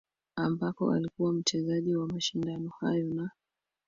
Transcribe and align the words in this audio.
Ambako 0.35 0.91
alikuwa 0.93 1.33
mchezaji 1.33 1.95
wa 1.95 2.07
mashindano 2.07 2.69
hayo 2.79 3.13
na 3.13 3.29